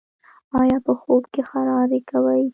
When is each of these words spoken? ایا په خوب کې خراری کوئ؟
ایا 0.59 0.77
په 0.85 0.93
خوب 0.99 1.23
کې 1.33 1.41
خراری 1.49 1.99
کوئ؟ 2.09 2.43